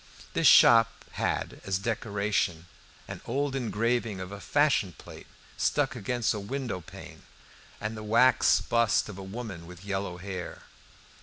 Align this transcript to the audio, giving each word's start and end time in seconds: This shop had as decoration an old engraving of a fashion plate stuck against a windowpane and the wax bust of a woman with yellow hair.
This 0.33 0.47
shop 0.47 0.89
had 1.11 1.61
as 1.63 1.77
decoration 1.77 2.65
an 3.07 3.21
old 3.25 3.55
engraving 3.55 4.19
of 4.19 4.31
a 4.31 4.39
fashion 4.41 4.93
plate 4.97 5.27
stuck 5.57 5.95
against 5.95 6.33
a 6.33 6.39
windowpane 6.39 7.21
and 7.79 7.95
the 7.95 8.01
wax 8.01 8.61
bust 8.61 9.09
of 9.09 9.19
a 9.19 9.23
woman 9.23 9.67
with 9.67 9.85
yellow 9.85 10.17
hair. 10.17 10.63